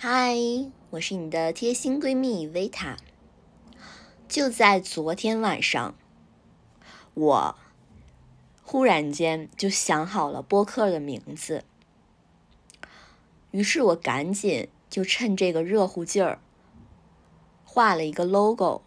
[0.00, 0.36] 嗨，
[0.90, 2.96] 我是你的贴心闺蜜维塔。
[4.28, 5.96] 就在昨天晚上，
[7.14, 7.56] 我
[8.62, 11.64] 忽然间就想好了播客的名字，
[13.50, 16.38] 于是我赶紧就趁这个热乎劲儿
[17.64, 18.82] 画了一个 logo。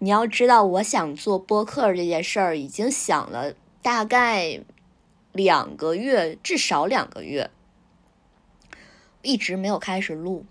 [0.00, 4.62] 你要知道，我想做播客这件事儿已经想了大概
[5.32, 7.50] 两个月，至少两个月。
[9.24, 10.46] 一直没有开始录，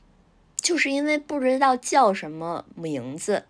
[0.57, 3.45] 就是因为不知道叫什么名字。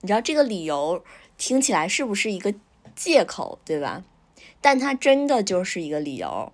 [0.00, 1.04] 你知道这个理由
[1.36, 2.54] 听起来是不是一个
[2.94, 4.04] 借口，对吧？
[4.60, 6.52] 但它真的就是一个理由。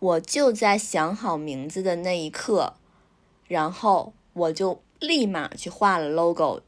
[0.00, 2.74] 我就在想好名字的那一刻，
[3.46, 6.62] 然后我就立马去画了 logo。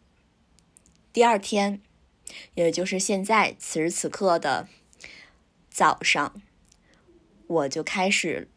[1.13, 1.81] 第二天，
[2.55, 4.69] 也就是现在此时此刻的
[5.69, 6.41] 早上，
[7.47, 8.49] 我就开始。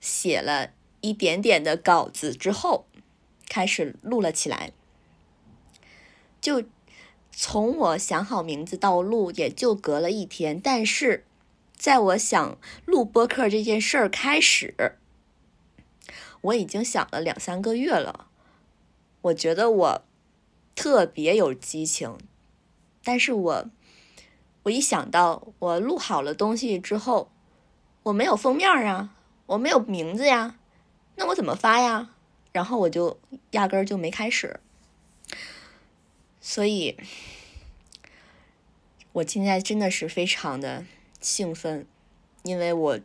[0.00, 2.86] 写了一点点的稿子之后，
[3.48, 4.72] 开始录了起来。
[6.40, 6.64] 就
[7.30, 10.58] 从我想好名字到录，也就隔了一天。
[10.60, 11.24] 但是，
[11.76, 14.96] 在我想录播客这件事儿开始，
[16.40, 18.26] 我已经想了两三个月了。
[19.22, 20.02] 我觉得我
[20.74, 22.16] 特别有激情，
[23.04, 23.66] 但是我
[24.62, 27.30] 我一想到我录好了东西之后，
[28.04, 29.14] 我没有封面啊。
[29.50, 30.54] 我没有名字呀，
[31.16, 32.10] 那我怎么发呀？
[32.52, 33.18] 然后我就
[33.50, 34.60] 压根儿就没开始，
[36.40, 36.96] 所以，
[39.10, 40.84] 我现在真的是非常的
[41.20, 41.84] 兴奋，
[42.44, 43.00] 因为我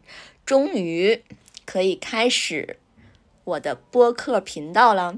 [0.46, 1.24] 终于
[1.66, 2.78] 可以开始
[3.44, 5.18] 我的播客频道了。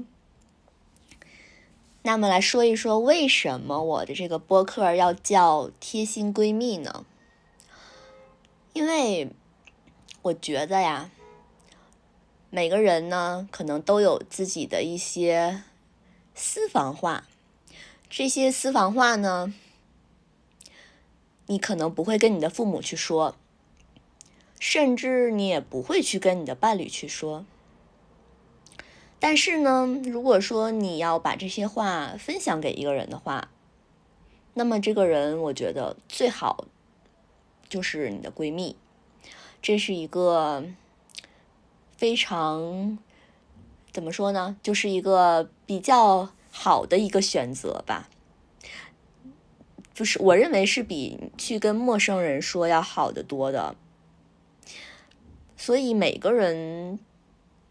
[2.04, 7.04] 那么来说一说，为什么我的这个播客要叫“贴心闺蜜”呢？
[8.72, 9.30] 因为
[10.22, 11.10] 我觉得呀。
[12.50, 15.64] 每个人呢，可能都有自己的一些
[16.34, 17.28] 私房话。
[18.08, 19.52] 这些私房话呢，
[21.46, 23.36] 你可能不会跟你的父母去说，
[24.58, 27.44] 甚至你也不会去跟你的伴侣去说。
[29.20, 33.50] 但是呢，如果说你要把这些话分享给一个人的话，
[34.54, 36.64] 那么这个人，我觉得最好
[37.68, 38.74] 就是你的闺蜜。
[39.60, 40.64] 这是一个。
[41.98, 42.96] 非常
[43.92, 44.56] 怎么说呢？
[44.62, 48.08] 就是一个比较好的一个选择吧。
[49.92, 53.74] 就是，我认为是比去跟陌生人说要好得多的。
[55.56, 57.00] 所以每个人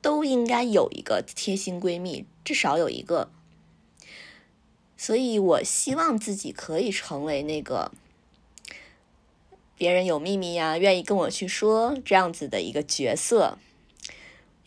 [0.01, 3.31] 都应该有一个贴心闺蜜，至少有一个。
[4.97, 7.93] 所以我希望自己可以成为那个
[9.77, 13.57] 别人有秘密呀，愿意跟我去说这样子的一个角色。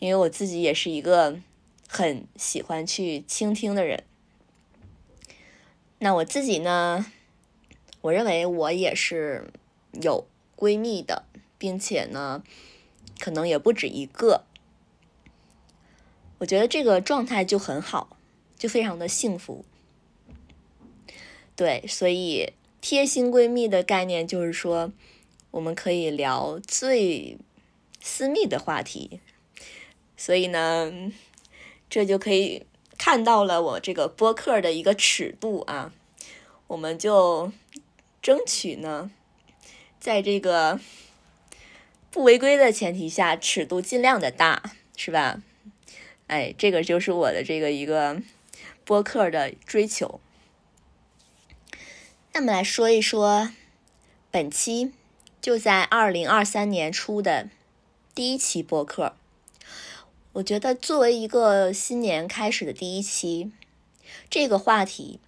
[0.01, 1.39] 因为我自己也是一个
[1.87, 4.03] 很喜欢去倾听的人，
[5.99, 7.05] 那我自己呢，
[8.01, 9.51] 我认为我也是
[10.01, 11.25] 有闺蜜的，
[11.59, 12.41] 并且呢，
[13.19, 14.43] 可能也不止一个。
[16.39, 18.17] 我觉得这个状态就很好，
[18.57, 19.63] 就非常的幸福。
[21.55, 24.91] 对，所以贴心闺蜜的概念就是说，
[25.51, 27.37] 我们可以聊最
[28.01, 29.19] 私密的话题。
[30.23, 31.11] 所以呢，
[31.89, 32.63] 这就可以
[32.95, 35.91] 看到了我这个播客的一个尺度啊。
[36.67, 37.51] 我们就
[38.21, 39.09] 争取呢，
[39.99, 40.79] 在这个
[42.11, 45.41] 不违规的前提下，尺度尽量的大，是吧？
[46.27, 48.21] 哎，这个就是我的这个一个
[48.85, 50.21] 播客的追求。
[52.33, 53.49] 那么来说一说，
[54.29, 54.93] 本期
[55.41, 57.49] 就在二零二三年初的
[58.13, 59.15] 第一期播客。
[60.33, 63.51] 我觉得作为一个新年开始的第一期，
[64.29, 65.19] 这个话题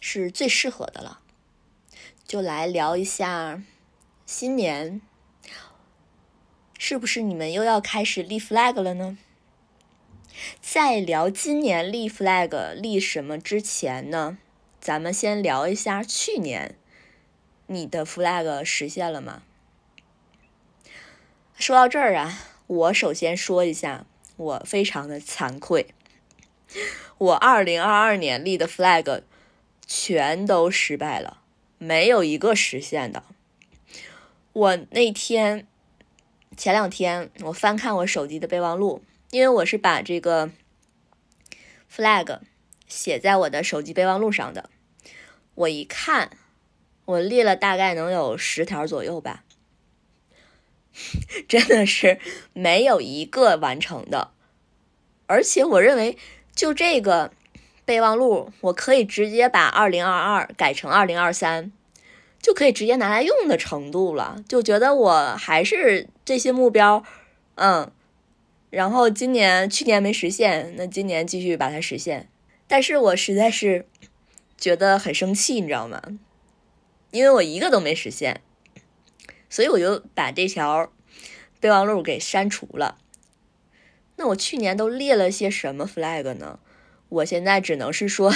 [0.00, 1.18] 是最适合的了。
[2.24, 3.60] 就来聊一下
[4.24, 5.00] 新年，
[6.78, 9.18] 是不是你们又要开始立 flag 了呢？
[10.60, 14.38] 在聊今年立 flag 立什么之前呢，
[14.80, 16.78] 咱们先聊一下去年
[17.66, 19.42] 你的 flag 实现了吗？
[21.56, 22.38] 说到这儿啊，
[22.68, 24.06] 我首先说一下。
[24.36, 25.86] 我非常的惭愧，
[27.18, 29.22] 我二零二二年立的 flag
[29.86, 31.38] 全都失败了，
[31.78, 33.22] 没有一个实现的。
[34.52, 35.66] 我那天
[36.56, 40.50] 前两天我翻看我手机的备忘录，因为我是把这个
[41.90, 42.40] flag
[42.86, 44.68] 写在我的手机备忘录上的。
[45.54, 46.36] 我一看，
[47.06, 49.44] 我立了大概能有十条左右吧。
[51.46, 52.18] 真的是
[52.52, 54.30] 没有一个完成的，
[55.26, 56.16] 而且我认为
[56.54, 57.32] 就这个
[57.84, 61.70] 备忘录，我可以直接把二零二二改成二零二三，
[62.40, 64.42] 就可以直接拿来用的程度了。
[64.48, 67.04] 就觉得我还是这些目标，
[67.56, 67.90] 嗯，
[68.70, 72.28] 然后今年去年没实现，那今年继续把它实现。
[72.66, 73.86] 但是我实在是
[74.58, 76.02] 觉得很生气，你知道吗？
[77.12, 78.40] 因为我一个都没实现，
[79.48, 80.90] 所以我就把这条
[81.60, 82.98] 备忘录给删除了。
[84.16, 86.58] 那我去年都列了些什么 flag 呢？
[87.08, 88.34] 我现在只能是说，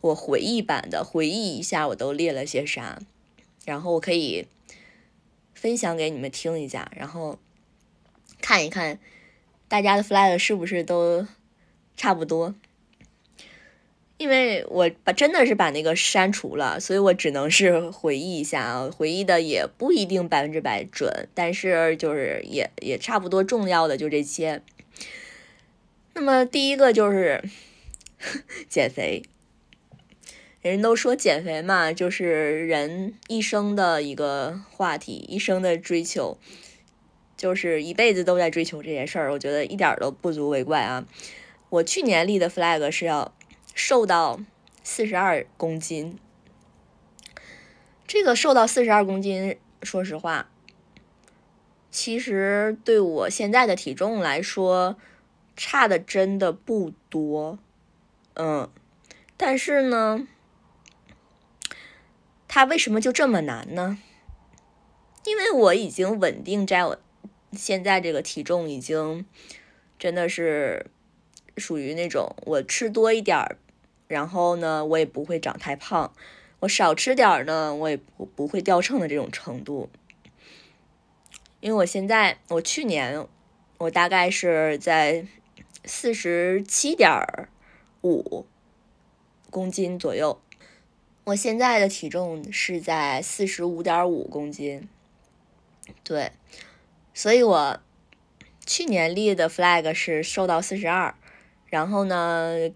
[0.00, 3.00] 我回忆版的回忆一下，我都列了些啥，
[3.64, 4.46] 然后我可以
[5.54, 7.38] 分享给你们听一下，然后
[8.40, 8.98] 看一看
[9.68, 11.26] 大家的 flag 是不是都
[11.96, 12.54] 差不多。
[14.18, 24.62] 因为我把真的是把那个删除了，所以我只能是回忆一下啊，回忆的也不一定百分之百准，但是就是也也差不多重要的就这些。
[26.14, 27.44] 那么第一个就是
[28.70, 29.22] 减肥，
[30.62, 36.38] 人都说减肥嘛，就是人一生的一个话题，一生的追求，
[37.36, 41.06] 就是一辈子都在追求这件事儿，我觉得一点都不足为怪啊。
[41.68, 43.35] 我去年立的 flag 是要。
[43.78, 44.40] 瘦到
[44.82, 46.18] 四十二公斤，
[48.06, 50.48] 这个瘦到四十二公斤，说实话，
[51.90, 54.96] 其实对我现在的体重来说，
[55.54, 57.58] 差的真的不多，
[58.32, 58.70] 嗯，
[59.36, 60.26] 但是呢，
[62.48, 63.98] 它为什么就这么难呢？
[65.26, 66.98] 因为我已经稳定在我
[67.52, 69.26] 现在这个体重，已经
[69.98, 70.86] 真的是
[71.58, 73.58] 属于那种我吃多一点儿。
[74.08, 76.12] 然后呢，我也不会长太胖，
[76.60, 77.96] 我少吃点儿呢，我也
[78.36, 79.90] 不会掉秤的这种程度。
[81.58, 83.26] 因为我现在，我去年
[83.78, 85.26] 我大概是在
[85.84, 87.10] 四十七点
[88.02, 88.46] 五
[89.50, 90.40] 公斤左右，
[91.24, 94.88] 我现在的体重是在四十五点五公斤，
[96.04, 96.30] 对，
[97.12, 97.80] 所以我
[98.64, 101.12] 去年立的 flag 是瘦到四十二，
[101.66, 102.70] 然后呢。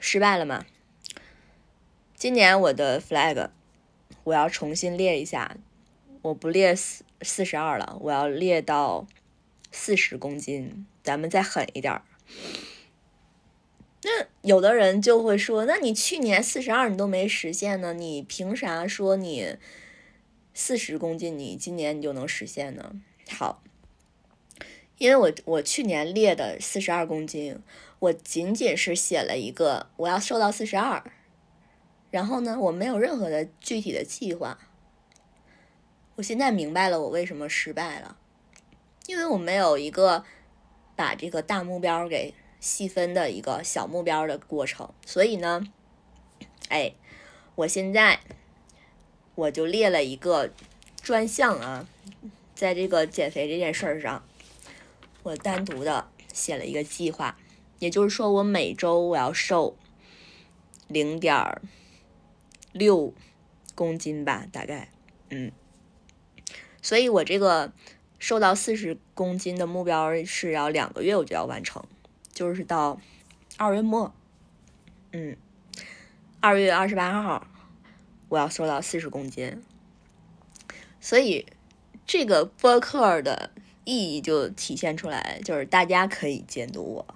[0.00, 0.66] 失败了吗？
[2.14, 3.50] 今年我的 flag
[4.24, 5.56] 我要重新列一下，
[6.22, 9.06] 我不列四四十二了，我要列到
[9.70, 12.02] 四十公斤，咱们再狠一点儿。
[14.02, 19.56] 那有的人就会说，那你去年四十二你都没实现呢，你凭啥说你
[20.54, 22.92] 四十公斤你今年你就能实现呢？
[23.30, 23.62] 好。
[24.98, 27.56] 因为我我去年列的四十二公斤，
[28.00, 31.02] 我仅仅是写了一个我要瘦到四十二，
[32.10, 34.58] 然后呢，我没有任何的具体的计划。
[36.16, 38.16] 我现在明白了我为什么失败了，
[39.06, 40.24] 因为我没有一个
[40.96, 45.68] 把这个大目标给细分的一个小目标的过程，所以呢，
[46.70, 46.92] 哎，
[47.54, 48.18] 我现在
[49.36, 50.50] 我就列了一个
[51.00, 51.86] 专项啊，
[52.56, 54.24] 在这个减肥这件事儿上。
[55.28, 57.36] 我单独的写了一个计划，
[57.80, 59.76] 也就是说，我每周我要瘦
[60.86, 61.60] 零点
[62.72, 63.12] 六
[63.74, 64.90] 公斤吧，大概，
[65.28, 65.52] 嗯，
[66.80, 67.74] 所以我这个
[68.18, 71.84] 瘦到四十公斤的目标是要两个月我就要完成，
[72.32, 72.98] 就是到
[73.58, 74.14] 二月末，
[75.12, 75.36] 嗯，
[76.40, 77.46] 二月二十八号
[78.30, 79.62] 我要瘦到四十公斤，
[80.98, 81.44] 所以
[82.06, 83.50] 这个播客的。
[83.88, 87.06] 意义就体现出来，就是大家可以监督我，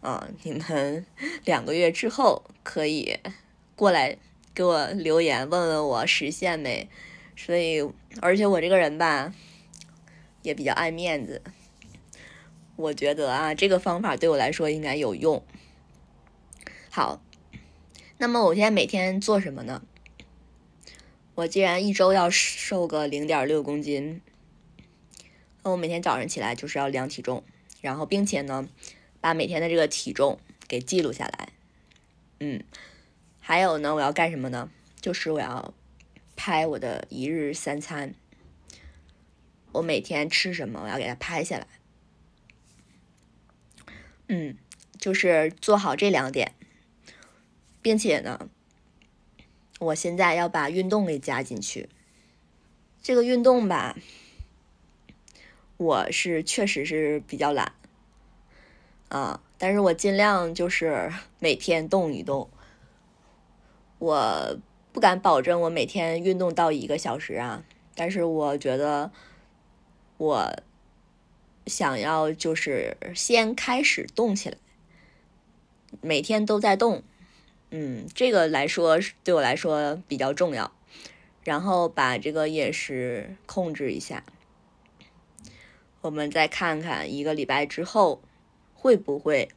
[0.00, 1.04] 啊，你们
[1.44, 3.18] 两个月之后可以
[3.76, 4.16] 过来
[4.54, 6.88] 给我留言，问问我实现没。
[7.36, 7.86] 所以，
[8.22, 9.34] 而且我这个人吧，
[10.40, 11.42] 也比较爱面子，
[12.76, 15.44] 我觉得啊，这个方法对我来说应该有用。
[16.88, 17.20] 好，
[18.16, 19.82] 那么我现在每天做什么呢？
[21.34, 24.22] 我既然一周要瘦个零点六公斤。
[25.62, 27.44] 那我每天早上起来就是要量体重，
[27.80, 28.68] 然后并且呢，
[29.20, 31.50] 把每天的这个体重给记录下来。
[32.38, 32.64] 嗯，
[33.40, 34.70] 还有呢，我要干什么呢？
[35.00, 35.74] 就是我要
[36.34, 38.14] 拍我的一日三餐，
[39.72, 41.66] 我每天吃什么，我要给它拍下来。
[44.28, 44.56] 嗯，
[44.98, 46.54] 就是做好这两点，
[47.82, 48.48] 并且呢，
[49.78, 51.90] 我现在要把运动给加进去。
[53.02, 53.98] 这个运动吧。
[55.80, 57.72] 我是确实是比较懒，
[59.08, 62.50] 啊，但是我尽量就是每天动一动。
[63.98, 64.58] 我
[64.92, 69.10] 不敢保证我每天运动到一个小时啊，但是我觉得
[70.18, 70.54] 我
[71.64, 74.58] 想要就是先开始动起来，
[76.02, 77.02] 每天都在动，
[77.70, 80.70] 嗯，这个来说对我来说比较重要。
[81.42, 84.22] 然后把这个饮食控制一下，
[86.02, 88.22] 我们再看看一个礼拜之后
[88.72, 89.50] 会不会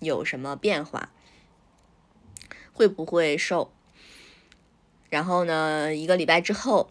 [0.00, 1.12] 有什么变化，
[2.72, 3.72] 会不会瘦。
[5.08, 6.90] 然后呢，一个礼拜之后，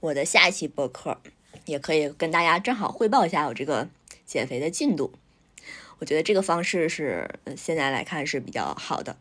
[0.00, 1.20] 我的下一期播客
[1.64, 3.88] 也可以跟大家正好汇报一下我这个
[4.24, 5.12] 减肥的进度。
[5.98, 9.16] 我觉得这个方式是现在来看是比较好的。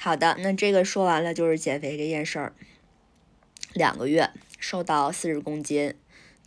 [0.00, 2.54] 好的，那这个说完了就是减肥这件事儿。
[3.74, 5.94] 两个月瘦到四十公斤，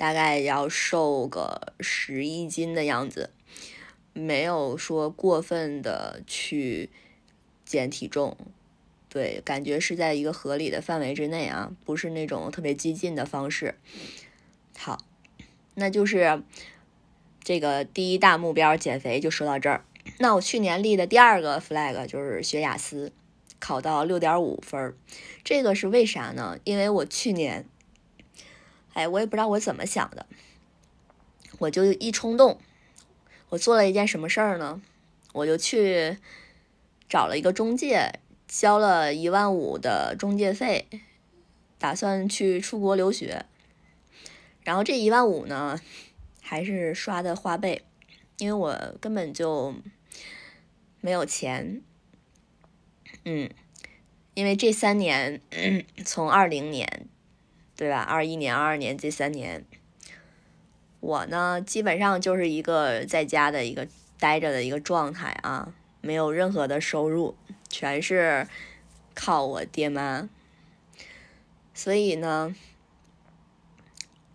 [0.01, 3.29] 大概要瘦个十一斤的样子，
[4.13, 6.89] 没有说过分的去
[7.63, 8.35] 减体重，
[9.07, 13.75] 对，感觉是在一个合理的范围之内啊，不是那种特别激进的方式。
[14.75, 14.97] 好，
[15.75, 16.41] 那就是
[17.43, 19.85] 这个第一大目标减肥就说到这儿。
[20.17, 23.11] 那我去年立的第二个 flag 就是学雅思。
[23.59, 24.95] 考到六点五分，
[25.43, 26.57] 这个是为啥呢？
[26.63, 27.67] 因为我去年，
[28.93, 30.25] 哎，我也不知道我怎么想的，
[31.59, 32.59] 我就一冲动，
[33.49, 34.81] 我做了一件什么事儿呢？
[35.33, 36.17] 我就去
[37.07, 40.87] 找了一个中介，交了一万五的中介费，
[41.79, 43.45] 打算去出国留学。
[44.63, 45.79] 然后这一万五呢，
[46.41, 47.81] 还是刷的花呗，
[48.37, 49.73] 因为我根本就
[50.99, 51.81] 没有钱。
[53.23, 53.49] 嗯，
[54.33, 55.41] 因为这三年，
[56.03, 57.07] 从二零年，
[57.81, 58.01] 对吧？
[58.03, 59.65] 二一年、二二年这三年，
[60.99, 63.87] 我呢基本上就是一个在家的一个
[64.19, 67.35] 待着的一个状态啊，没有任何的收入，
[67.69, 68.47] 全是
[69.15, 70.29] 靠我爹妈。
[71.73, 72.55] 所以呢，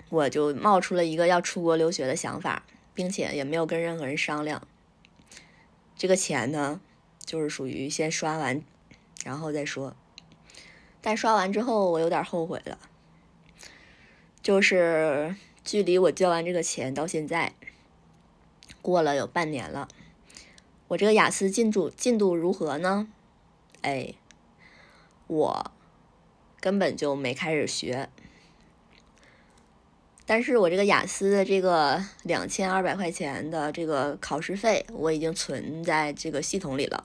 [0.09, 4.67] 我就冒出了一个要出国留学的想法，并且也没有跟任何人商量。
[5.97, 6.81] 这个钱呢，
[7.25, 8.61] 就是属于先刷完。
[9.25, 9.95] 然后再说，
[11.01, 12.77] 但刷完之后我有点后悔了，
[14.47, 15.35] 就是
[15.65, 17.53] 距离我交完这个钱到现在
[18.81, 19.89] 过了有半年了，
[20.87, 23.09] 我这个雅思进度进度如何呢？
[23.83, 24.15] 哎，
[25.27, 25.73] 我
[26.61, 28.09] 根本就没开始学，
[30.25, 37.05] 但是我这个雅思的这个两千二百块钱的这个考试费我已经存在这个系统里了。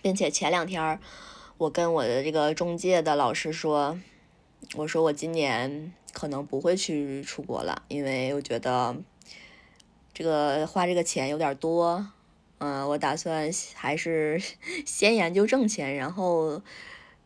[0.00, 1.00] 并且前两天
[1.58, 3.98] 我跟我的这个中介的老师说，
[4.74, 8.96] 我说我今年可能不会去出国了，因为我觉得
[10.12, 12.10] 这个花这个钱有点多。
[12.58, 14.40] 嗯，我打算还是
[14.86, 16.62] 先研究挣钱，然后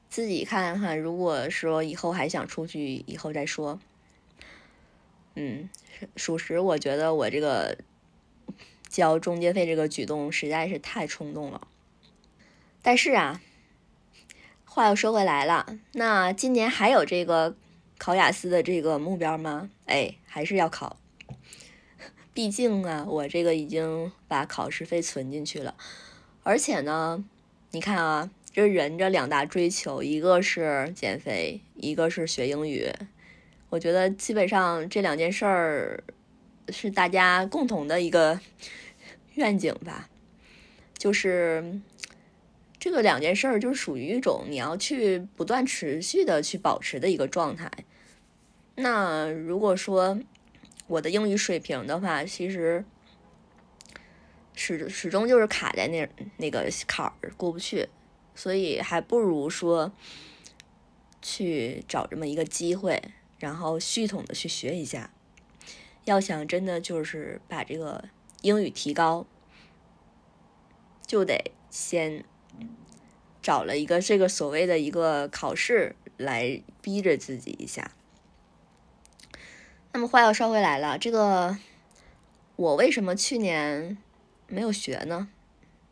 [0.08, 3.78] 自己看看，如果说以后还想出去，以后再说。
[5.36, 5.70] 嗯，
[6.16, 7.78] 属实，我觉得我这个
[8.88, 11.68] 交中介费这个举动实在是太冲动了。
[12.82, 13.40] 但是啊，
[14.72, 17.56] 话又说回来了，那今年还有这个
[17.98, 19.68] 考雅思的这个目标吗？
[19.86, 20.96] 哎，还是要考。
[22.32, 25.74] 毕竟啊，我这个已经把考试费存进去了，
[26.44, 27.24] 而且呢，
[27.72, 32.88] 你看啊，这人这两大追求，一个是减肥，一个是学英语。
[33.70, 36.04] 我觉得基本上这两件事儿
[36.68, 38.38] 是大家共同的一个
[39.34, 40.08] 愿景吧，
[40.96, 41.80] 就是。
[42.80, 47.70] 这个两件事儿就属于一种你要去不断持续的去保持的一个状态。
[48.76, 50.18] 那如果说
[50.86, 52.82] 我的英语水平的话，其实
[54.54, 56.08] 始始终就是卡在那
[56.38, 57.86] 那个坎儿过不去，
[58.34, 59.92] 所以还不如说
[61.20, 63.02] 去找这么一个机会，
[63.38, 65.10] 然后系统的去学一下。
[66.06, 68.08] 要想真的就是把这个
[68.40, 69.26] 英语提高，
[71.06, 72.24] 就得先。
[73.42, 77.90] 找了一个这个所谓的一个考试来逼着自己一下。
[79.92, 81.56] 那么话又说回来了，这个
[82.56, 83.98] 我为什么去年
[84.46, 85.28] 没有学呢？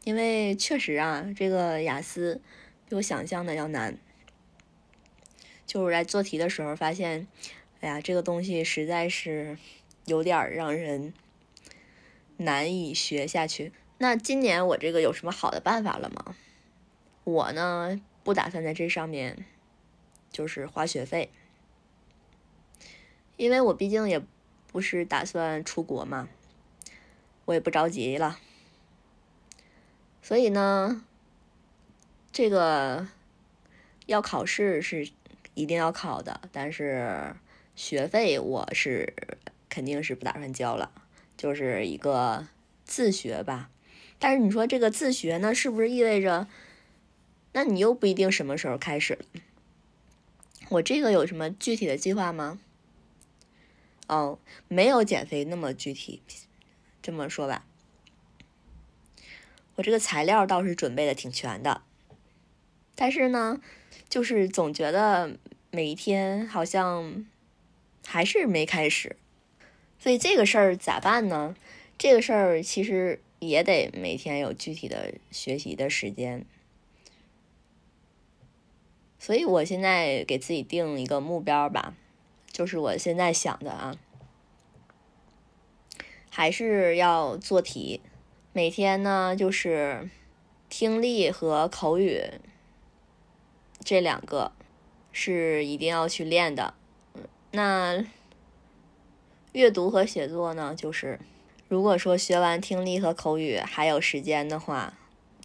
[0.04, 2.40] 因为确实啊，这个雅思
[2.88, 3.98] 比我想象的要难。
[5.66, 7.26] 就是在做题的时候发现，
[7.80, 9.58] 哎呀，这个东西实在是
[10.06, 11.12] 有点让人
[12.38, 13.72] 难以学下去。
[13.98, 16.36] 那今年我这个有什么好的办法了吗？
[17.30, 19.44] 我呢，不打算在这上面
[20.32, 21.30] 就是花学费，
[23.36, 24.22] 因为我毕竟也
[24.66, 26.28] 不是打算出国嘛，
[27.44, 28.38] 我也不着急了，
[30.22, 31.04] 所以呢，
[32.32, 33.08] 这个
[34.06, 35.10] 要考试是
[35.54, 37.36] 一定要考的，但是
[37.76, 39.12] 学费我是
[39.68, 40.90] 肯定是不打算交了，
[41.36, 42.48] 就是一个
[42.84, 43.70] 自学吧。
[44.18, 46.48] 但是你说这个自学呢，是不是意味着，
[47.52, 49.18] 那你又不一定什么时候开始？
[50.70, 52.60] 我这个有什么具体的计划吗？
[54.06, 54.38] 哦，
[54.68, 56.22] 没有减肥那么具体，
[57.02, 57.64] 这么说吧，
[59.76, 61.82] 我这个材料倒是准备的挺全的，
[62.94, 63.60] 但是呢，
[64.08, 65.36] 就是总觉得
[65.70, 67.26] 每一天好像
[68.06, 69.16] 还是没开始，
[69.98, 71.54] 所以这个事儿咋办呢？
[71.98, 76.46] 这个事儿其实也得每天有具体的学习的时间，
[79.18, 81.94] 所以我现在给自己定一个目标吧。
[82.50, 83.96] 就是我现在想的啊，
[86.28, 88.00] 还是要做题，
[88.52, 90.08] 每天呢就是
[90.68, 92.22] 听力和口语
[93.84, 94.50] 这两个
[95.12, 96.74] 是一定要去练的。
[97.52, 98.04] 那
[99.52, 101.20] 阅读和写作呢，就是
[101.68, 104.94] 如果说学完听力和口语还有时间的话，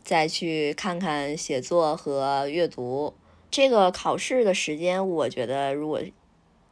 [0.03, 3.13] 再去看看写作和阅读。
[3.53, 6.01] 这个考试的时间，我觉得如果。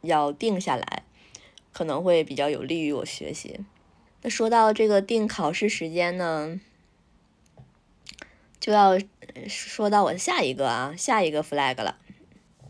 [0.04, 1.04] 要定下来，
[1.72, 3.60] 可能会比较有利于我学习。
[4.22, 6.60] 那说到这个定考试时间呢，
[8.58, 8.98] 就要
[9.46, 12.00] 说到我的下一个啊，下一个 flag 了，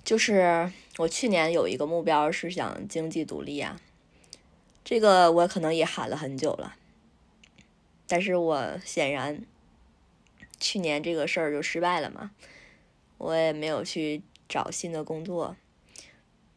[0.04, 3.80] 就是我去年有一个目标是想经济独立啊，
[4.84, 6.76] 这个我可能也喊了很久了，
[8.06, 9.42] 但是我显然
[10.60, 12.32] 去年这个事儿就失败了嘛，
[13.22, 15.56] 我也没有去找新的工作。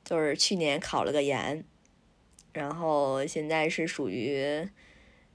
[0.04, 1.64] 就是去年考了个研，
[2.54, 4.68] 然后现在是属于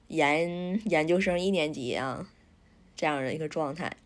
[0.07, 2.29] 研研究生一年级啊
[2.95, 3.97] 这样的一个状态，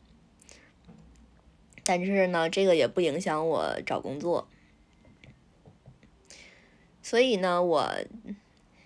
[1.84, 4.48] 但是呢，这个也不影响我找工作，
[7.04, 7.92] 所以呢，我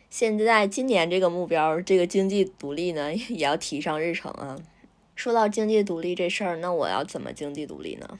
[0.09, 4.61] 现在今年这个目标，这个经济独立呢，也要提上日程啊。
[5.15, 8.19] 说到经济独立这事儿，那我要怎么经济独立呢？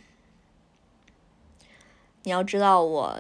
[2.29, 3.19] 你要知道我。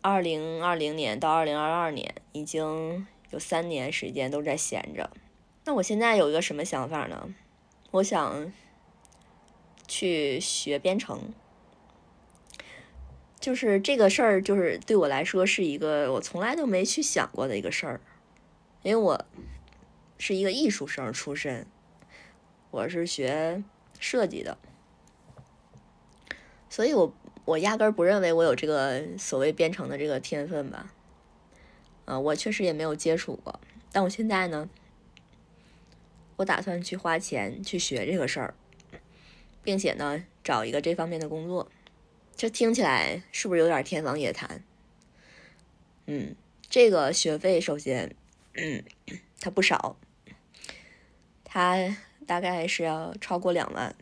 [0.00, 5.08] 二零二零年到二零二二年，已经有三年时间都在闲着。
[5.64, 7.32] 那我现在有一个什么想法呢？
[7.92, 8.52] 我想
[9.86, 11.32] 去学编程，
[13.38, 18.00] 就是这个事儿，就是对我来说是一个我从来都没去想过的一个事儿。
[18.82, 19.24] 因为我
[20.18, 21.64] 是一个艺术生出身，
[22.72, 23.62] 我是学
[24.00, 24.58] 设计的，
[26.68, 27.14] 所以我。
[27.44, 30.92] 我压根儿不认为我有这个所谓编程的这个天分吧，
[32.04, 33.58] 啊，我确实也没有接触过。
[33.90, 34.70] 但我现在呢，
[36.36, 38.54] 我打算去花钱去学这个事儿，
[39.62, 41.70] 并且呢，找一个这方面的工作。
[42.36, 44.62] 这听起来是不是有点天方夜谭？
[46.06, 46.34] 嗯，
[46.70, 48.14] 这个学费首先，
[48.54, 48.82] 嗯，
[49.40, 49.96] 它不少，
[51.44, 53.94] 它大概是要超过两万。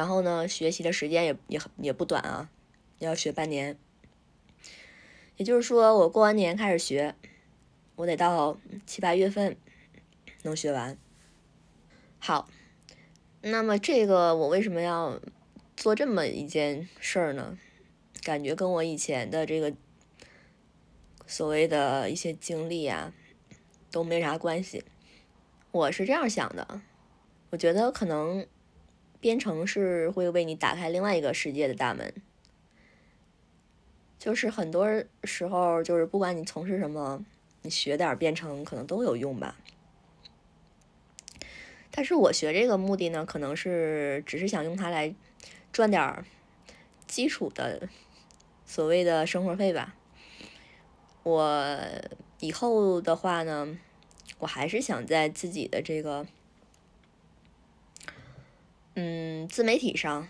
[0.00, 2.48] 然后呢，学习的时间也也也不短啊，
[3.00, 3.76] 要学半年。
[5.36, 7.14] 也就是说，我过完年开始学，
[7.96, 9.58] 我得到七八月份
[10.40, 10.96] 能学完。
[12.18, 12.48] 好，
[13.42, 15.20] 那么这个我为什么要
[15.76, 17.58] 做这么一件事儿呢？
[18.22, 19.70] 感觉跟我以前的这个
[21.26, 23.12] 所谓的一些经历啊
[23.90, 24.82] 都没啥关系。
[25.72, 26.80] 我是这样想的，
[27.50, 28.46] 我觉得可能。
[29.20, 32.14] 编程是会为你打开另外一个世界的大门，
[34.18, 37.22] 就是很多时候，就是不管你从事什么，
[37.60, 39.58] 你学点编程可能都有用吧。
[41.90, 45.14] 但是我学这个目的呢，可能是只是想用它来
[45.70, 46.24] 赚点
[47.06, 47.88] 基础的
[48.64, 49.94] 所谓的生活费吧。
[51.24, 51.78] 我
[52.38, 53.76] 以后的话呢，
[54.38, 56.26] 我还是想在自己的这个。
[59.02, 60.28] 嗯，自媒体上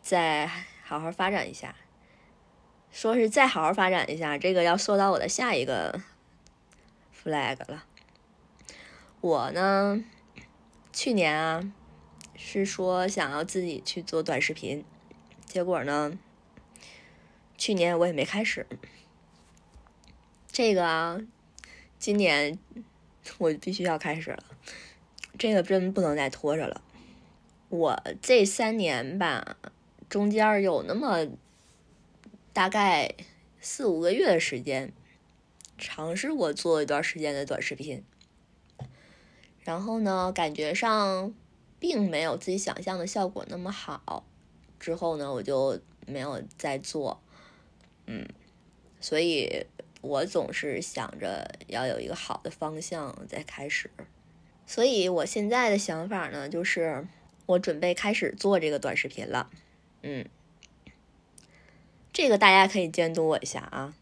[0.00, 0.46] 再
[0.84, 1.74] 好好发展一下。
[2.92, 6.00] 说是再好好发展一下，这个要说到我的下一个
[7.12, 7.86] flag 了。
[9.20, 10.04] 我呢，
[10.92, 11.72] 去年啊
[12.36, 14.84] 是说想要自己去做短视频，
[15.44, 16.16] 结果呢，
[17.56, 18.64] 去年我也没开始。
[20.52, 21.18] 这个啊，
[21.98, 22.56] 今年
[23.38, 24.44] 我必须要开始了，
[25.36, 26.80] 这个真不能再拖着了。
[27.68, 29.58] 我这三年吧，
[30.08, 31.26] 中间有那么
[32.52, 33.14] 大概
[33.60, 34.92] 四五个月的时间，
[35.76, 38.02] 尝试过做一段时间的短视频，
[39.60, 41.34] 然后呢，感觉上
[41.78, 44.24] 并没有自己想象的效果那么好，
[44.80, 47.20] 之后呢，我就没有再做，
[48.06, 48.26] 嗯，
[48.98, 49.66] 所以
[50.00, 53.90] 我总是想着要有一个好的方向再开始。
[54.66, 57.06] 所以我现在的想法呢，就是
[57.48, 59.50] 我准备开始做这个短视频了。
[60.02, 60.28] 嗯，
[62.12, 63.94] 这个大家可以监督我一下啊。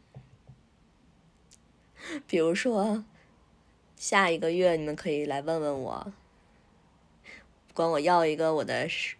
[2.26, 3.04] 比如说，
[3.96, 6.12] 下一个月你们可以来问问我，
[7.72, 9.14] 管我要一个我的是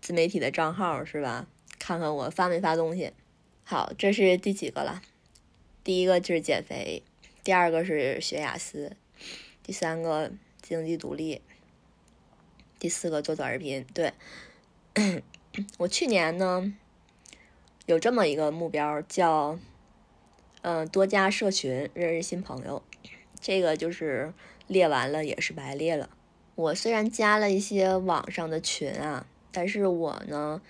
[0.00, 1.48] 自媒体的账号是吧？
[1.78, 3.12] 看看我发没发东西。
[3.64, 5.02] 好，这是第几个了？
[5.82, 7.02] 第一个就是减肥，
[7.42, 8.96] 第二个是学雅思，
[9.62, 10.32] 第三个。
[10.62, 11.40] 经济独立，
[12.78, 13.86] 第四个做短视频。
[13.94, 14.12] 对，
[15.78, 16.74] 我去年呢
[17.86, 19.58] 有这么一个目标，叫
[20.62, 22.82] 嗯多加社群，认识新朋友。
[23.40, 24.32] 这个就是
[24.66, 26.10] 列完了也是白列了。
[26.54, 30.62] 我虽然加了一些网上的群啊，但是我呢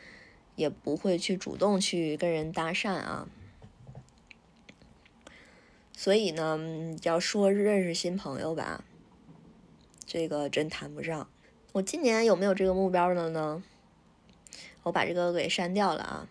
[0.57, 3.29] 也不会去主动去跟人搭讪啊。
[5.93, 6.59] 所以呢，
[7.05, 8.85] 要说认识新朋友吧。
[10.05, 11.29] 这个真谈不上。
[11.77, 13.63] 我今年有没有这个目标了呢？
[14.83, 16.29] 我把这个给删掉了啊。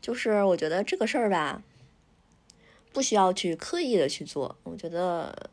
[0.00, 1.62] 就是我觉得这个事儿吧，
[2.90, 4.56] 不需要去刻意的去做。
[4.62, 5.50] 我觉得，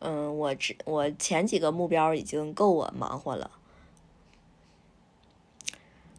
[0.00, 3.50] 嗯，我只我前几个目标已经够我忙活了。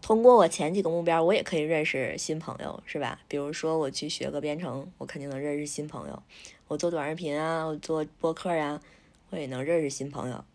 [0.02, 3.20] 通过我前几个目标，我也可以认识新朋友，是吧？
[3.28, 6.24] 比如说我去学个编程，我肯定能认识新朋友。
[6.70, 8.82] 我做短视频啊，我做播客呀。
[9.30, 10.46] 我也能认识新朋友，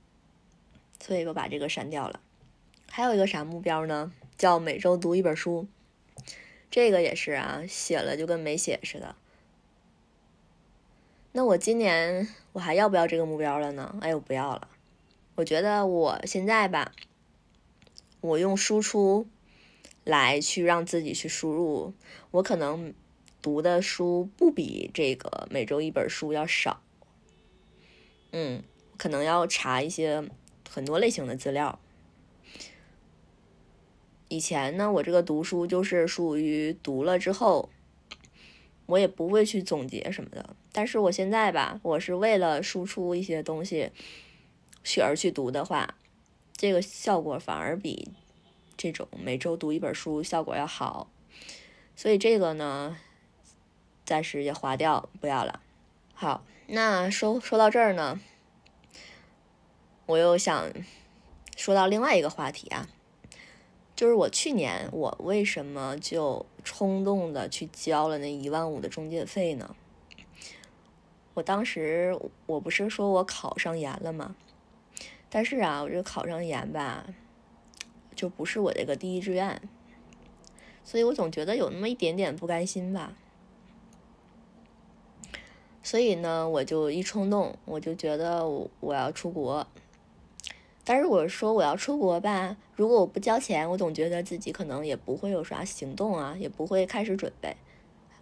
[1.01, 2.21] 所以我把这个删掉了。
[2.91, 4.13] 还有一个啥目标呢？
[4.37, 5.67] 叫每周读一本书，
[6.71, 9.17] 这个也是啊，写了就跟没写似的。
[11.33, 13.97] 那我今年我还要不要这个目标了呢？
[14.01, 14.69] 哎，我不要了。
[15.35, 16.93] 我觉得我现在吧，
[18.21, 19.27] 我用输出
[20.05, 21.95] 来去让自己去输入，
[22.31, 22.95] 我可能
[23.43, 26.81] 读的书不比这个每周一本书要少。
[28.33, 28.63] 嗯，
[28.97, 30.29] 可能要查一些
[30.69, 31.79] 很多类型的资料。
[34.29, 37.71] 以前呢，我这个读书就是属于读了之后，
[38.87, 40.55] 我也不会去总结什么的。
[40.71, 43.91] 但是我现在吧，我是为了输出一些东西
[44.85, 45.97] 去而去读的话，
[46.57, 48.11] 这个效果反而比
[48.77, 51.11] 这种每周读一本书效果要好。
[51.97, 52.97] 所以这个呢，
[54.05, 55.61] 暂时也划掉，不要了。
[56.13, 56.45] 好。
[56.71, 58.21] 那说说到这儿呢，
[60.09, 60.73] 我又想
[61.55, 62.89] 说到另外一个话题啊，
[63.95, 69.77] 就是我去年我为什么就冲动的去交了那一万五的中介费呢？
[71.35, 74.35] 我当时我不是说我考上研了吗？
[75.29, 77.05] 但是啊，我这考上研吧，
[78.15, 79.61] 就不是我这个第一志愿，
[80.85, 83.13] 所以我总觉得有那么一点点不甘心吧。
[85.83, 88.49] 所以呢，我就一冲动，我就觉得
[88.81, 89.67] 我要出国。
[90.89, 97.55] 但是我说我要出国吧，如果我不交钱，我总觉得自己可能也不会有啥行动啊，也不会开始准备。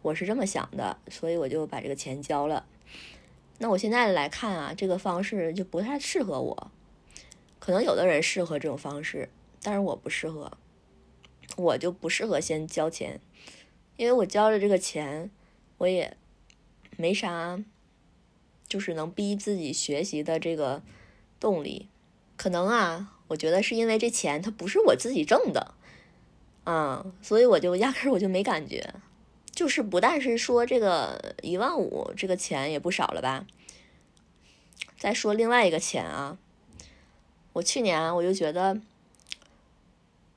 [0.02, 2.66] 我是这么想的，所以我就把这个钱交了。
[3.58, 6.72] 那我现在来看啊，这个方式就不太适合我。
[7.60, 9.28] 可能有的人适合这种方式，
[9.62, 10.50] 但是我不适合。
[11.56, 13.20] 我就不适合先交钱，
[13.96, 15.30] 因为我交了这个钱，
[15.78, 16.16] 我也。
[16.96, 17.62] 没啥，
[18.66, 20.82] 就是能逼自己学习的这个
[21.38, 21.88] 动力，
[22.36, 25.74] 可能啊，我觉得是因为这钱它不是我自己挣的，
[26.64, 28.94] 啊，所以我就压根我就没感觉，
[29.50, 33.46] 就是不但是说这个一万五这个钱也不少了吧，
[34.98, 36.38] 再说另外一个钱啊，
[37.54, 38.80] 我去年我就觉得，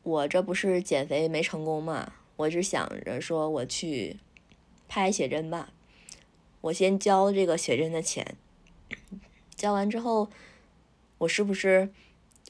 [0.03, 4.17] 我这不是减肥没成功嘛，我只想着说我去
[4.87, 5.69] 拍写真吧。
[6.61, 8.35] 我先交这个写真的钱，
[9.55, 10.29] 交完之后，
[11.19, 11.89] 我是不是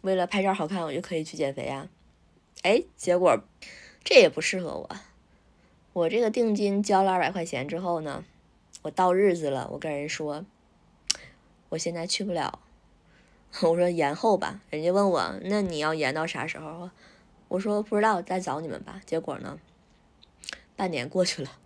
[0.03, 1.89] 为了拍照好看，我就可以去减肥啊？
[2.61, 3.43] 哎，结果
[4.03, 4.89] 这也不适合我。
[5.93, 8.23] 我这个定金交了二百块钱之后呢，
[8.83, 10.45] 我到日子了，我跟人说，
[11.69, 12.59] 我现在去不了。
[13.63, 16.91] 我说延后吧，人家问我，那你要延到啥时候？
[17.47, 19.01] 我说不知道，再找你们吧。
[19.05, 19.57] 结果呢，
[20.75, 21.57] 半年过去了，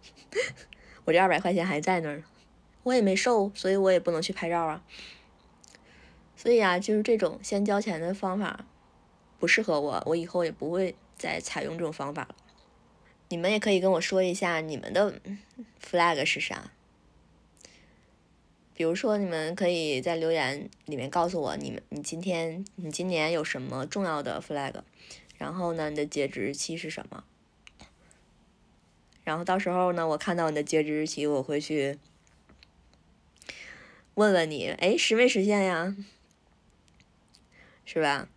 [1.04, 2.24] 我这二百块钱还在那儿呢。
[2.84, 4.84] 我也没瘦，所以我也不能去拍照啊。
[6.44, 8.66] 所以啊，就是这种先交钱的方法
[9.40, 12.36] 不适合我，我以后也不会再采用这种方法了。
[13.30, 15.22] 你们也可以跟我说一下你们的
[15.82, 16.74] flag 是啥，
[18.74, 24.74] 比如说你们可以在留言里面告诉我你们你今天你今年有什么重要的 flag，
[25.38, 27.24] 然后呢你的截止日期是什么？
[29.24, 31.98] 然后到时候呢我看到你的截止日期，我会去。
[34.16, 35.96] 问问你，哎，实没实现呀？
[37.86, 38.28] 是吧？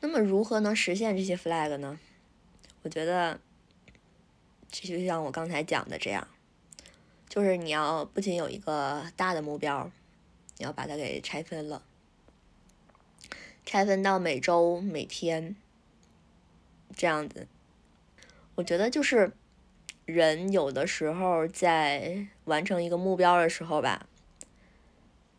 [0.00, 1.98] 那么如何能实现这些 flag 呢？
[2.82, 3.40] 我觉得，
[4.70, 6.28] 这就像我刚才讲的这样，
[7.28, 9.90] 就是你要不仅有一个大的目标，
[10.58, 11.82] 你要把它给拆分了，
[13.64, 15.56] 拆分到每周、每天
[16.94, 17.48] 这样子。
[18.56, 19.32] 我觉得就是
[20.04, 24.06] 人有的时候在完成一个目标的时候吧，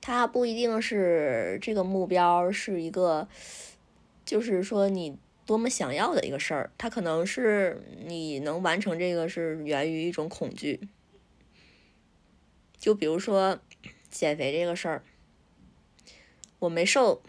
[0.06, 3.28] 他不一定是这个目标是一个，
[4.24, 5.18] 就是说你。
[5.48, 10.90] 多么想要的一个事儿，它可能是你能完成这个是源于一种恐惧。
[12.80, 13.60] 就比如说
[14.10, 15.04] 减肥这个事儿，
[16.58, 17.22] 我没瘦，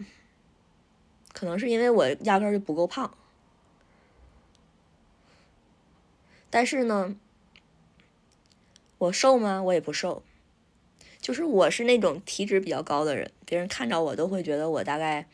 [1.31, 3.15] 可能是因为我压根儿就不够胖。
[6.49, 7.15] 但是呢，
[8.97, 9.61] 我瘦吗？
[9.61, 10.23] 我也不瘦，
[11.27, 15.27] 就是我是那种体脂比较高的人，别人看着我都会觉得我大概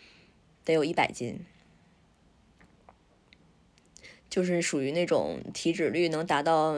[0.65, 1.45] 得有一百斤。
[4.27, 6.77] 就是属于那种体脂率能达到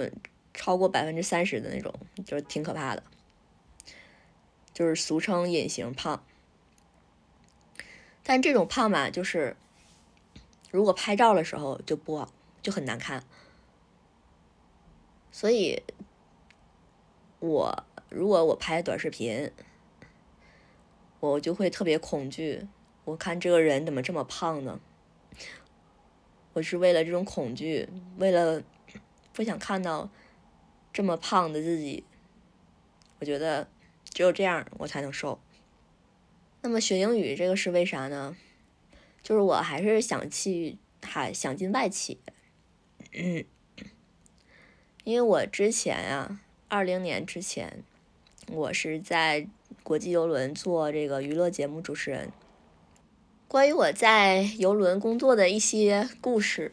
[0.53, 1.93] 超过百分之三十的那种，
[2.25, 3.03] 就是挺可怕的，
[4.73, 6.21] 就是俗称隐形胖。
[8.21, 9.55] 但这种胖吧，就是
[10.71, 12.27] 如果拍照的时候就不，
[12.61, 13.23] 就很难看。
[15.31, 15.81] 所以，
[17.39, 19.51] 我如果我拍短视频，
[21.19, 22.67] 我就会特别恐惧。
[23.03, 24.79] 我看这个人怎么这么胖呢？
[26.53, 28.63] 我是为了这种恐惧，为了
[29.33, 30.09] 不想看到
[30.93, 32.05] 这么胖的自己，
[33.19, 33.67] 我觉得
[34.05, 35.39] 只有这样我才能瘦。
[36.61, 38.35] 那么学英语这个是为啥呢？
[39.21, 42.19] 就是我还是想去，还想进外企。
[43.11, 43.43] 嗯，
[45.03, 47.83] 因为我之前啊，二零年之前，
[48.51, 49.47] 我是在
[49.83, 52.31] 国际游轮做这个娱乐节目主持人。
[53.47, 56.71] 关于我在游轮工作的一些故事，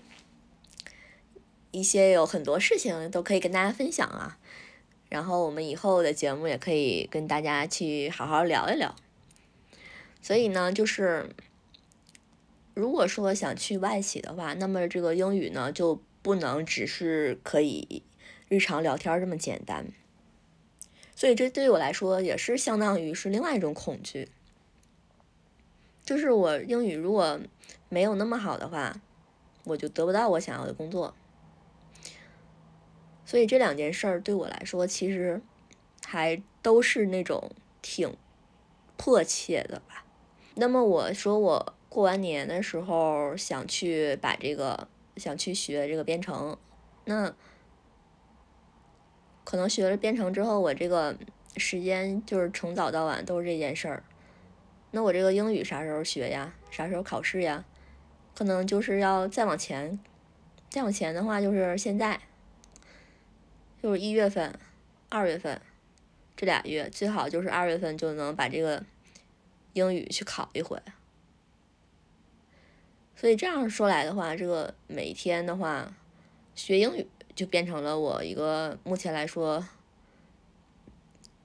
[1.70, 4.38] 一些有很多事情都可以跟大家分享啊。
[5.08, 8.94] 然后我们以后的节目也可以跟大家去好好聊一聊。
[10.20, 11.30] 所以呢，就是
[12.74, 18.02] 如果说想去外企的话，那么这个英语呢就不能只是可以
[18.48, 19.87] 日常聊天这么简单。
[21.22, 24.28] 所以这对我来说也是相当于是另外一种恐惧。
[26.04, 27.38] 就是我英语如果
[27.88, 29.00] 没有那么好的话，
[29.62, 31.14] 我就得不到我想要的工作。
[33.24, 35.40] 所以这两件事儿对我来说，其实
[36.04, 38.16] 还都是那种挺
[38.96, 40.04] 迫切的吧。
[40.56, 46.58] 那么我说我过完年的时候想去把这个想去学这个编程，
[47.04, 47.32] 那
[49.44, 51.16] 可能学了编程之后，我这个
[51.57, 54.02] 时间就是从早到晚都是这件事儿。
[54.90, 56.55] 那我这个英语啥时候学呀？
[56.70, 57.64] 啥时候考试呀？
[58.35, 59.98] 可能就是要再往前，
[60.70, 62.20] 再往前的话就是现在，
[63.83, 64.59] 就是一月份、
[65.09, 65.61] 二月份
[66.37, 68.85] 这俩月，最好就是二月份就能把这个
[69.74, 70.81] 英语去考一回。
[73.14, 75.94] 所以这样说来的话，这个每天的话
[76.55, 79.66] 学英语就变成了我一个目前来说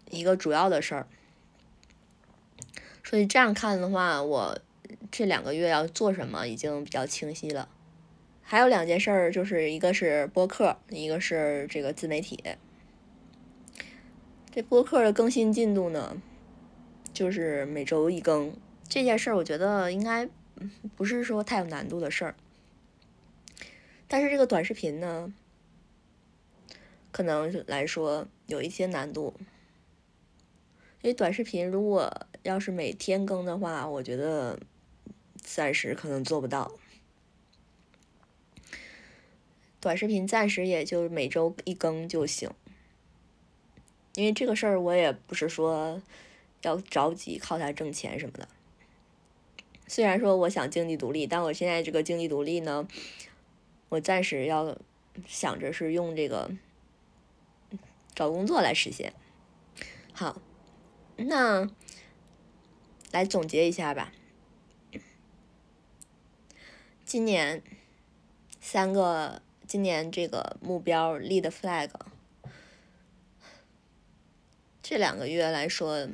[0.10, 1.08] 一个主要的事儿。
[3.04, 4.60] 所以这样看的话，我
[5.10, 7.69] 这两个月要做什么已经比较清晰了。
[8.41, 12.43] 还有两件事儿，就是一个是播客，一个是这个自媒体。
[14.52, 16.21] 这播客的更新进度呢，
[17.13, 18.54] 就是每周一更。
[18.88, 20.28] 这件事儿我觉得应该
[20.95, 22.36] 不是说太有难度的事儿。
[24.08, 25.34] 但是这个短视频呢，
[27.11, 29.33] 可能来说有一些难度。
[31.01, 34.59] 因为短视频如果要是每天更的话，我觉得
[35.35, 36.71] 暂时可能做不到。
[39.79, 42.49] 短视频暂时也就每周一更就行，
[44.15, 46.01] 因为这个事儿我也不是说
[46.63, 48.47] 要着急靠它挣钱什么的。
[49.87, 52.87] 虽然说我想经济独立，但我现在这个经济独立呢，
[53.89, 54.77] 我暂时要
[55.25, 56.51] 想着是用这个
[58.17, 59.13] 找工作来实现。
[60.12, 60.41] 好。
[61.19, 61.67] 那
[63.12, 64.12] 来总结一下吧。
[67.03, 67.63] 今年
[68.62, 71.89] 三个，今年这个目标立的 flag，
[74.84, 76.08] 这两个月来说，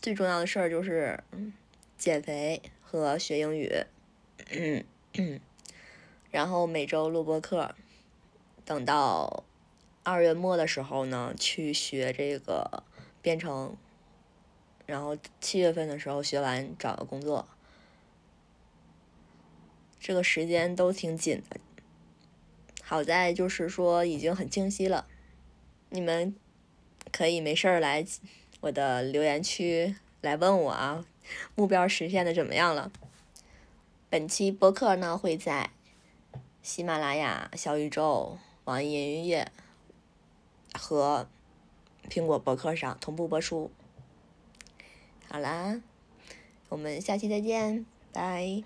[0.00, 1.24] 最重要的事儿就是
[1.98, 3.84] 减肥和学英语，
[6.30, 7.74] 然后每周录播课，
[8.64, 9.42] 等到
[10.10, 12.82] 二月末的时候呢，去学这个
[13.22, 13.76] 编程。
[14.86, 17.46] 然后七月份的时候学完找个工作，
[20.00, 21.60] 这个时间都挺紧的。
[22.82, 25.06] 好在就是说已经很清晰了，
[25.90, 26.34] 你们
[27.12, 28.04] 可以没事儿来
[28.62, 31.04] 我的留言区来问我啊，
[31.54, 32.90] 目标实现的怎么样了？
[34.08, 35.70] 本期播客呢会在
[36.64, 39.52] 喜马拉雅、小宇宙、网易云音乐
[40.78, 41.28] 和
[42.08, 43.70] 苹果博客上同步播出。
[45.28, 45.80] 好啦，
[46.68, 48.62] 我们下期再见，拜。